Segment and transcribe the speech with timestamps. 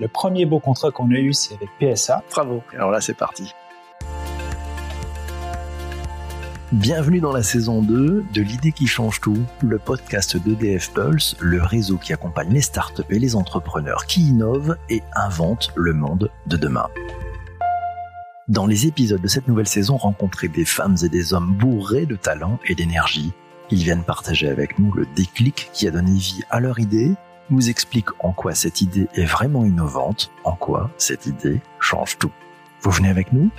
[0.00, 2.24] Le premier beau contrat qu'on a eu, c'est avec PSA.
[2.30, 2.62] Bravo.
[2.72, 3.52] Alors là, c'est parti.
[6.72, 11.60] Bienvenue dans la saison 2 de l'idée qui change tout, le podcast d'EDF Pulse, le
[11.60, 16.56] réseau qui accompagne les startups et les entrepreneurs qui innovent et inventent le monde de
[16.56, 16.88] demain.
[18.48, 22.16] Dans les épisodes de cette nouvelle saison, rencontrez des femmes et des hommes bourrés de
[22.16, 23.32] talent et d'énergie.
[23.70, 27.16] Ils viennent partager avec nous le déclic qui a donné vie à leur idée,
[27.50, 32.32] nous expliquent en quoi cette idée est vraiment innovante, en quoi cette idée change tout.
[32.82, 33.50] Vous venez avec nous?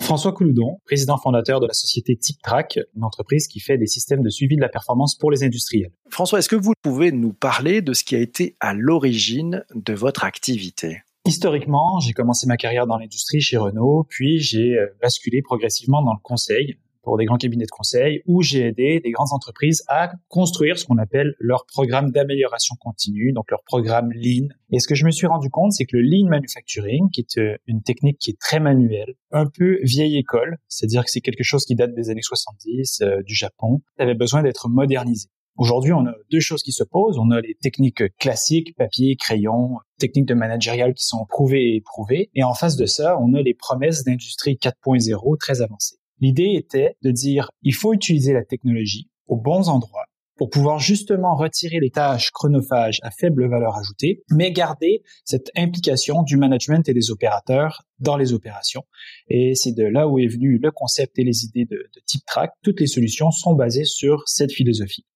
[0.00, 4.30] François Couloudon, président fondateur de la société TipTrack, une entreprise qui fait des systèmes de
[4.30, 5.90] suivi de la performance pour les industriels.
[6.10, 9.94] François, est-ce que vous pouvez nous parler de ce qui a été à l'origine de
[9.94, 11.02] votre activité?
[11.24, 16.12] Historiquement, j'ai commencé ma carrière dans l'industrie chez Renault, puis j'ai euh, basculé progressivement dans
[16.12, 20.10] le conseil pour des grands cabinets de conseil où j'ai aidé des grandes entreprises à
[20.28, 24.48] construire ce qu'on appelle leur programme d'amélioration continue, donc leur programme Lean.
[24.72, 27.38] Et ce que je me suis rendu compte, c'est que le Lean Manufacturing, qui est
[27.38, 31.44] euh, une technique qui est très manuelle, un peu vieille école, c'est-à-dire que c'est quelque
[31.44, 35.28] chose qui date des années 70 euh, du Japon, avait besoin d'être modernisé.
[35.58, 37.18] Aujourd'hui, on a deux choses qui se posent.
[37.18, 42.30] On a les techniques classiques, papier, crayon, techniques de managérial qui sont prouvées et éprouvées.
[42.34, 45.98] Et en face de ça, on a les promesses d'industrie 4.0 très avancées.
[46.20, 51.34] L'idée était de dire, il faut utiliser la technologie aux bons endroits pour pouvoir justement
[51.34, 56.94] retirer les tâches chronophages à faible valeur ajoutée, mais garder cette implication du management et
[56.94, 58.82] des opérateurs dans les opérations.
[59.28, 62.50] Et c'est de là où est venu le concept et les idées de, de TipTrack.
[62.62, 65.06] Toutes les solutions sont basées sur cette philosophie.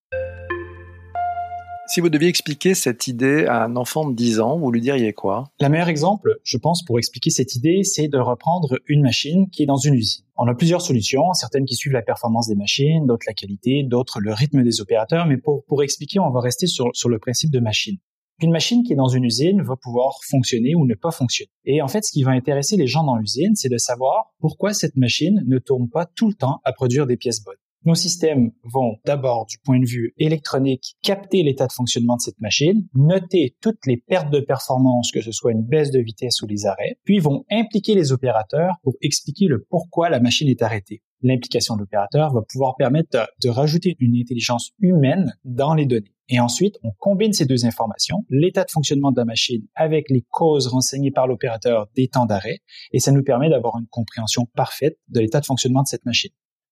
[1.93, 5.11] Si vous deviez expliquer cette idée à un enfant de 10 ans, vous lui diriez
[5.11, 5.51] quoi?
[5.59, 9.63] La meilleure exemple, je pense, pour expliquer cette idée, c'est de reprendre une machine qui
[9.63, 10.23] est dans une usine.
[10.37, 14.21] On a plusieurs solutions, certaines qui suivent la performance des machines, d'autres la qualité, d'autres
[14.21, 17.51] le rythme des opérateurs, mais pour, pour expliquer, on va rester sur, sur le principe
[17.51, 17.97] de machine.
[18.41, 21.51] Une machine qui est dans une usine va pouvoir fonctionner ou ne pas fonctionner.
[21.65, 24.73] Et en fait, ce qui va intéresser les gens dans l'usine, c'est de savoir pourquoi
[24.73, 27.57] cette machine ne tourne pas tout le temps à produire des pièces bonnes.
[27.83, 32.39] Nos systèmes vont d'abord, du point de vue électronique, capter l'état de fonctionnement de cette
[32.39, 36.47] machine, noter toutes les pertes de performance, que ce soit une baisse de vitesse ou
[36.47, 41.01] les arrêts, puis vont impliquer les opérateurs pour expliquer le pourquoi la machine est arrêtée.
[41.23, 46.13] L'implication de l'opérateur va pouvoir permettre de, rajouter une intelligence humaine dans les données.
[46.29, 50.23] Et ensuite, on combine ces deux informations, l'état de fonctionnement de la machine avec les
[50.29, 52.59] causes renseignées par l'opérateur des temps d'arrêt,
[52.91, 56.31] et ça nous permet d'avoir une compréhension parfaite de l'état de fonctionnement de cette machine.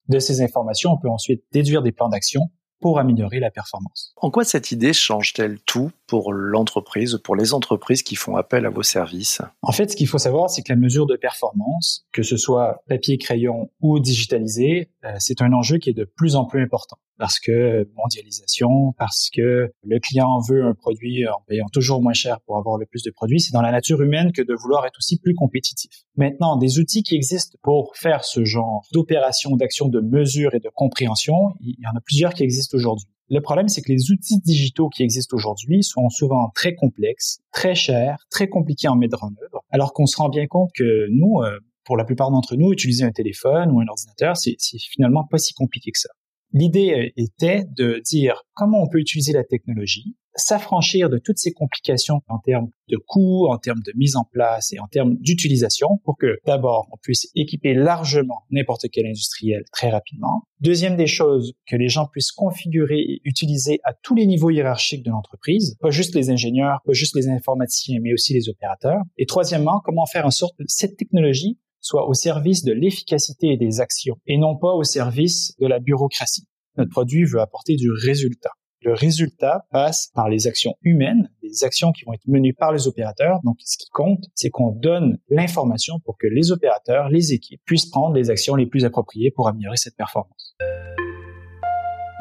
[0.09, 2.49] De ces informations, on peut ensuite déduire des plans d'action
[2.81, 4.13] pour améliorer la performance.
[4.17, 8.69] En quoi cette idée change-t-elle tout pour l'entreprise, pour les entreprises qui font appel à
[8.69, 9.41] vos services?
[9.61, 12.83] En fait, ce qu'il faut savoir, c'est que la mesure de performance, que ce soit
[12.87, 17.39] papier, crayon ou digitalisé, c'est un enjeu qui est de plus en plus important parce
[17.39, 22.57] que mondialisation, parce que le client veut un produit en payant toujours moins cher pour
[22.57, 23.41] avoir le plus de produits.
[23.41, 25.91] C'est dans la nature humaine que de vouloir être aussi plus compétitif.
[26.15, 30.69] Maintenant, des outils qui existent pour faire ce genre d'opération, d'action, de mesure et de
[30.73, 33.07] compréhension, il y en a plusieurs qui existent aujourd'hui.
[33.29, 37.75] Le problème, c'est que les outils digitaux qui existent aujourd'hui sont souvent très complexes, très
[37.75, 41.41] chers, très compliqués à mettre en œuvre, alors qu'on se rend bien compte que nous,
[41.43, 44.55] euh, pour la plupart d'entre nous, utiliser un téléphone ou un ordinateur, c'est
[44.91, 46.09] finalement pas si compliqué que ça.
[46.53, 51.51] L'idée euh, était de dire comment on peut utiliser la technologie, s'affranchir de toutes ces
[51.51, 55.99] complications en termes de coûts, en termes de mise en place et en termes d'utilisation
[56.03, 60.43] pour que d'abord on puisse équiper largement n'importe quel industriel très rapidement.
[60.59, 65.03] Deuxième des choses, que les gens puissent configurer et utiliser à tous les niveaux hiérarchiques
[65.03, 69.01] de l'entreprise, pas juste les ingénieurs, pas juste les informaticiens, mais aussi les opérateurs.
[69.17, 73.79] Et troisièmement, comment faire en sorte que cette technologie soit au service de l'efficacité des
[73.79, 76.47] actions et non pas au service de la bureaucratie.
[76.77, 78.51] Notre produit veut apporter du résultat.
[78.81, 82.87] Le résultat passe par les actions humaines, des actions qui vont être menées par les
[82.87, 83.39] opérateurs.
[83.43, 87.89] Donc, ce qui compte, c'est qu'on donne l'information pour que les opérateurs, les équipes puissent
[87.89, 90.55] prendre les actions les plus appropriées pour améliorer cette performance.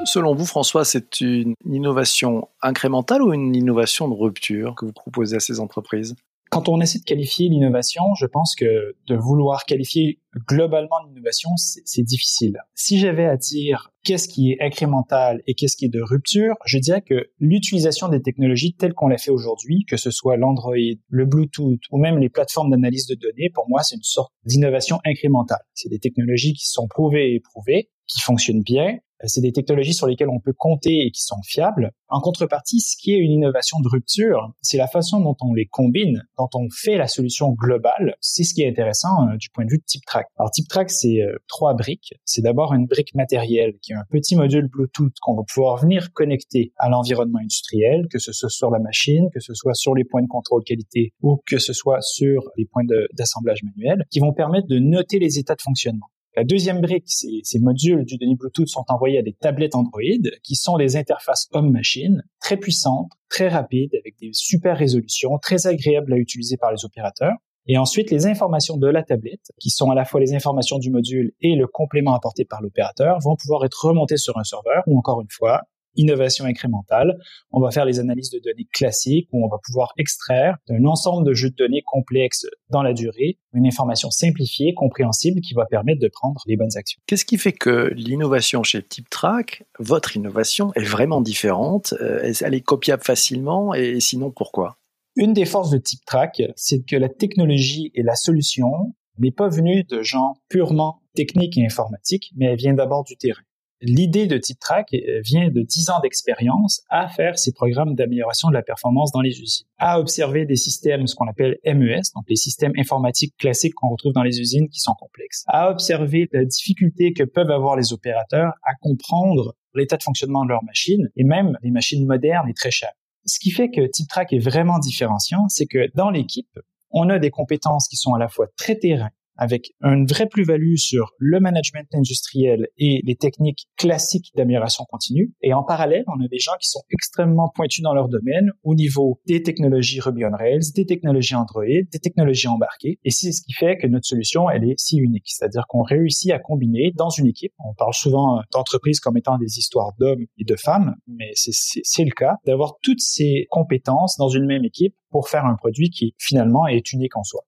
[0.04, 5.36] Selon vous, François, c'est une innovation incrémentale ou une innovation de rupture que vous proposez
[5.36, 6.16] à ces entreprises?
[6.50, 12.02] Quand on essaie de qualifier l'innovation, je pense que de vouloir qualifier globalement l'innovation, c'est
[12.02, 12.58] difficile.
[12.74, 16.78] Si j'avais à dire qu'est-ce qui est incrémental et qu'est-ce qui est de rupture, je
[16.78, 20.74] dirais que l'utilisation des technologies telles qu'on l'a fait aujourd'hui, que ce soit l'Android,
[21.08, 25.00] le Bluetooth ou même les plateformes d'analyse de données, pour moi, c'est une sorte d'innovation
[25.04, 25.62] incrémentale.
[25.74, 30.06] C'est des technologies qui sont prouvées et éprouvées, qui fonctionnent bien, c'est des technologies sur
[30.06, 31.92] lesquelles on peut compter et qui sont fiables.
[32.08, 35.66] En contrepartie, ce qui est une innovation de rupture, c'est la façon dont on les
[35.66, 38.14] combine, dont on fait la solution globale.
[38.20, 40.26] C'est ce qui est intéressant euh, du point de vue de TipTrack.
[40.38, 42.14] Alors TipTrack, c'est euh, trois briques.
[42.24, 46.12] C'est d'abord une brique matérielle qui est un petit module Bluetooth qu'on va pouvoir venir
[46.12, 50.04] connecter à l'environnement industriel, que ce soit sur la machine, que ce soit sur les
[50.04, 54.32] points de contrôle qualité ou que ce soit sur les points d'assemblage manuel, qui vont
[54.32, 56.06] permettre de noter les états de fonctionnement.
[56.36, 60.00] La deuxième brique, ces, ces modules du données Bluetooth sont envoyés à des tablettes Android
[60.42, 66.12] qui sont des interfaces homme-machine très puissantes, très rapides, avec des super résolutions, très agréables
[66.12, 67.34] à utiliser par les opérateurs.
[67.66, 70.90] Et ensuite, les informations de la tablette, qui sont à la fois les informations du
[70.90, 74.98] module et le complément apporté par l'opérateur, vont pouvoir être remontées sur un serveur ou
[74.98, 75.62] encore une fois
[75.98, 77.18] innovation incrémentale.
[77.50, 81.26] On va faire les analyses de données classiques où on va pouvoir extraire d'un ensemble
[81.26, 86.00] de jeux de données complexes dans la durée une information simplifiée, compréhensible qui va permettre
[86.00, 87.00] de prendre les bonnes actions.
[87.06, 91.94] Qu'est-ce qui fait que l'innovation chez TipTrack, votre innovation, est vraiment différente?
[92.00, 93.74] Euh, Elle est copiable facilement?
[93.74, 94.78] Et sinon pourquoi?
[95.16, 99.82] Une des forces de TipTrack, c'est que la technologie et la solution n'est pas venue
[99.82, 103.42] de gens purement techniques et informatiques, mais elle vient d'abord du terrain.
[103.80, 108.54] L'idée de TipTrack euh, vient de 10 ans d'expérience à faire ces programmes d'amélioration de
[108.54, 112.36] la performance dans les usines, à observer des systèmes, ce qu'on appelle MES, donc les
[112.36, 117.12] systèmes informatiques classiques qu'on retrouve dans les usines qui sont complexes, à observer la difficulté
[117.12, 121.56] que peuvent avoir les opérateurs à comprendre l'état de fonctionnement de leurs machines et même
[121.62, 122.94] des machines modernes et très chères.
[123.26, 126.58] Ce qui fait que TipTrack est vraiment différenciant, c'est que dans l'équipe,
[126.90, 130.76] on a des compétences qui sont à la fois très terrain, avec une vraie plus-value
[130.76, 135.32] sur le management industriel et les techniques classiques d'amélioration continue.
[135.42, 138.74] Et en parallèle, on a des gens qui sont extrêmement pointus dans leur domaine au
[138.74, 142.98] niveau des technologies Ruby on Rails, des technologies Android, des technologies embarquées.
[143.04, 145.26] Et c'est ce qui fait que notre solution, elle est si unique.
[145.26, 147.52] C'est-à-dire qu'on réussit à combiner dans une équipe.
[147.64, 152.10] On parle souvent d'entreprises comme étant des histoires d'hommes et de femmes, mais c'est le
[152.10, 156.66] cas d'avoir toutes ces compétences dans une même équipe pour faire un produit qui finalement
[156.66, 157.42] est unique en soi.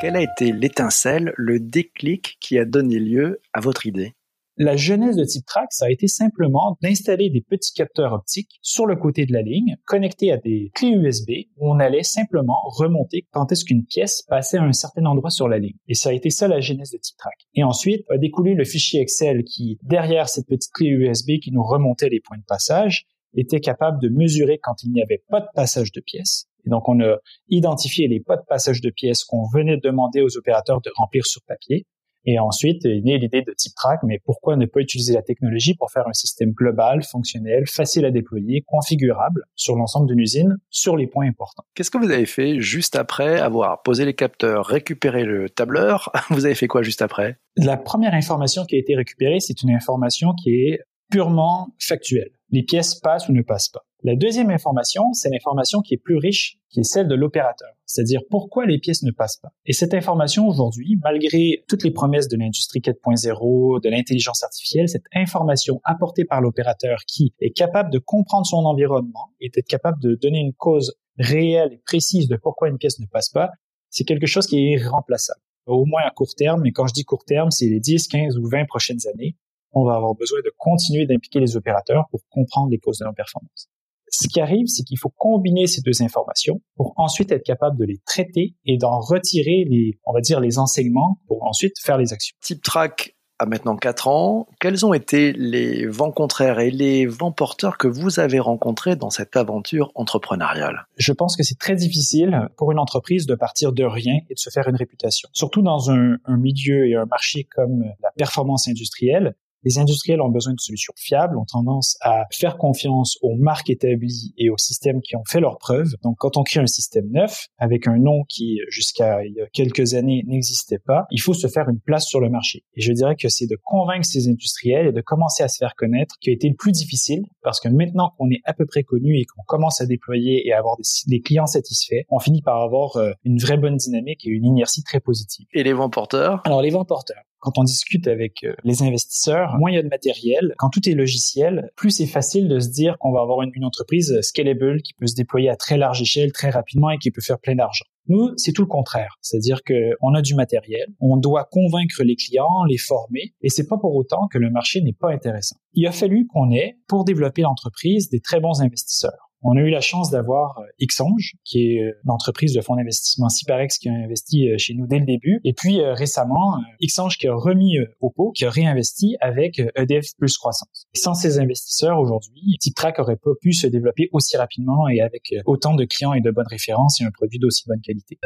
[0.00, 4.12] Quelle a été l'étincelle, le déclic qui a donné lieu à votre idée?
[4.56, 8.94] La genèse de TipTrack, ça a été simplement d'installer des petits capteurs optiques sur le
[8.94, 13.50] côté de la ligne, connectés à des clés USB, où on allait simplement remonter quand
[13.50, 15.76] est-ce qu'une pièce passait à un certain endroit sur la ligne.
[15.88, 17.48] Et ça a été ça la genèse de TipTrack.
[17.54, 21.64] Et ensuite, a découlé le fichier Excel qui, derrière cette petite clé USB qui nous
[21.64, 25.48] remontait les points de passage, était capable de mesurer quand il n'y avait pas de
[25.54, 27.16] passage de pièces et donc, on a
[27.48, 31.40] identifié les pas de passage de pièces qu'on venait demander aux opérateurs de remplir sur
[31.46, 31.86] papier.
[32.24, 35.90] Et ensuite est née l'idée de TipTrack, mais pourquoi ne pas utiliser la technologie pour
[35.90, 41.06] faire un système global, fonctionnel, facile à déployer, configurable sur l'ensemble d'une usine, sur les
[41.06, 41.62] points importants.
[41.74, 46.10] Qu'est-ce que vous avez fait juste après avoir posé les capteurs, récupéré le tableur?
[46.30, 47.38] Vous avez fait quoi juste après?
[47.56, 52.37] La première information qui a été récupérée, c'est une information qui est purement factuelle.
[52.50, 53.84] Les pièces passent ou ne passent pas.
[54.04, 58.20] La deuxième information, c'est l'information qui est plus riche, qui est celle de l'opérateur, c'est-à-dire
[58.30, 59.48] pourquoi les pièces ne passent pas.
[59.66, 65.06] Et cette information aujourd'hui, malgré toutes les promesses de l'industrie 4.0, de l'intelligence artificielle, cette
[65.14, 70.14] information apportée par l'opérateur qui est capable de comprendre son environnement et d'être capable de
[70.14, 73.50] donner une cause réelle et précise de pourquoi une pièce ne passe pas,
[73.90, 75.40] c'est quelque chose qui est irremplaçable.
[75.66, 78.38] Au moins à court terme, mais quand je dis court terme, c'est les 10, 15
[78.38, 79.36] ou 20 prochaines années,
[79.72, 83.14] on va avoir besoin de continuer d'impliquer les opérateurs pour comprendre les causes de leur
[83.14, 83.68] performance.
[84.10, 87.84] Ce qui arrive, c'est qu'il faut combiner ces deux informations pour ensuite être capable de
[87.84, 92.12] les traiter et d'en retirer les, on va dire, les enseignements pour ensuite faire les
[92.12, 92.34] actions.
[92.40, 94.48] TipTrack a maintenant 4 ans.
[94.60, 99.10] Quels ont été les vents contraires et les vents porteurs que vous avez rencontrés dans
[99.10, 100.86] cette aventure entrepreneuriale?
[100.96, 104.38] Je pense que c'est très difficile pour une entreprise de partir de rien et de
[104.38, 105.28] se faire une réputation.
[105.32, 110.28] Surtout dans un, un milieu et un marché comme la performance industrielle, les industriels ont
[110.28, 115.00] besoin de solutions fiables, ont tendance à faire confiance aux marques établies et aux systèmes
[115.00, 115.92] qui ont fait leurs preuves.
[116.02, 119.46] Donc, quand on crée un système neuf, avec un nom qui, jusqu'à il y a
[119.52, 122.64] quelques années, n'existait pas, il faut se faire une place sur le marché.
[122.74, 125.74] Et je dirais que c'est de convaincre ces industriels et de commencer à se faire
[125.76, 128.82] connaître qui a été le plus difficile, parce que maintenant qu'on est à peu près
[128.82, 132.42] connu et qu'on commence à déployer et à avoir des, des, clients satisfaits, on finit
[132.42, 135.46] par avoir euh, une vraie bonne dynamique et une inertie très positive.
[135.52, 136.42] Et les vents porteurs?
[136.44, 137.22] Alors, les vents porteurs.
[137.40, 140.54] Quand on discute avec euh, les investisseurs, moins il y a de matériel.
[140.58, 144.20] Quand tout est logiciel, plus c'est facile de se dire qu'on va avoir une, entreprise
[144.22, 147.38] scalable qui peut se déployer à très large échelle très rapidement et qui peut faire
[147.38, 147.84] plein d'argent.
[148.06, 149.16] Nous, c'est tout le contraire.
[149.20, 153.76] C'est-à-dire qu'on a du matériel, on doit convaincre les clients, les former, et c'est pas
[153.76, 155.56] pour autant que le marché n'est pas intéressant.
[155.74, 159.27] Il a fallu qu'on ait, pour développer l'entreprise, des très bons investisseurs.
[159.42, 163.28] On a eu la chance d'avoir euh, Xange, qui est une entreprise de fonds d'investissement
[163.28, 165.40] Cyparex qui a investi chez nous dès le début.
[165.44, 170.16] Et puis récemment, Xange qui a remis au pot, qui a réinvesti avec EDF e
[170.18, 170.86] Plus Croissance.
[170.94, 175.74] Sans ces investisseurs aujourd'hui, TipTrack aurait pas pu se développer aussi rapidement et avec autant
[175.74, 178.18] de clients et de bonnes références et un produit d'aussi bonne qualité.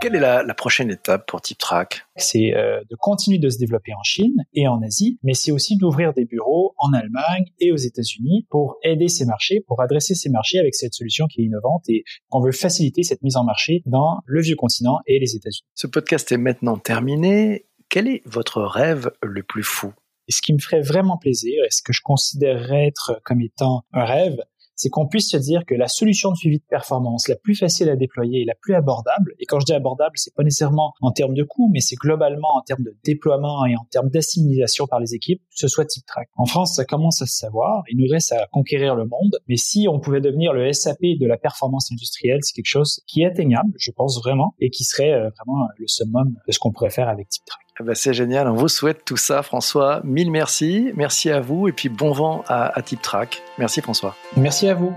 [0.00, 2.06] Quelle est la, prochaine étape pour TipTrack?
[2.16, 5.76] C'est euh, de continuer de se développer en Chine et en Asie, mais c'est aussi
[5.76, 10.30] d'ouvrir des bureaux en Allemagne et aux États-Unis pour aider ces marchés, pour adresser ces
[10.30, 13.82] marchés avec cette solution qui est innovante et qu'on veut faciliter cette mise en marché
[13.84, 15.66] dans le vieux continent et les États-Unis.
[15.74, 17.66] Ce podcast est maintenant terminé.
[17.90, 19.92] Quel est votre rêve le plus fou?
[20.28, 23.82] Et ce qui me ferait vraiment plaisir, et ce que je considérerais être comme étant
[23.92, 24.38] un rêve,
[24.80, 27.90] c'est qu'on puisse se dire que la solution de suivi de performance la plus facile
[27.90, 31.12] à déployer et la plus abordable, et quand je dis abordable, c'est pas nécessairement en
[31.12, 34.98] termes de coût, mais c'est globalement en termes de déploiement et en termes d'assimilation par
[34.98, 36.30] les équipes, ce soit TipTrack.
[36.34, 39.56] En France, ça commence à se savoir, il nous reste à conquérir le monde, mais
[39.56, 43.26] si on pouvait devenir le SAP de la performance industrielle, c'est quelque chose qui est
[43.26, 46.88] atteignable, je pense vraiment, et qui serait euh, vraiment le summum de ce qu'on pourrait
[46.88, 47.69] faire avec TipTrack.
[47.80, 50.02] Eh ben, c'est génial, on vous souhaite tout ça, François.
[50.04, 53.42] Mille merci, merci à vous et puis bon vent à, à TipTrack.
[53.56, 54.14] Merci François.
[54.36, 54.92] Merci à vous.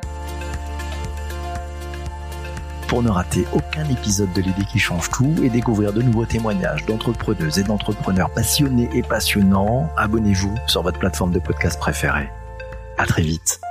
[2.89, 6.85] Pour ne rater aucun épisode de l'idée qui change tout et découvrir de nouveaux témoignages
[6.85, 12.29] d'entrepreneuses et d'entrepreneurs passionnés et passionnants, abonnez-vous sur votre plateforme de podcast préférée.
[12.97, 13.61] À très vite.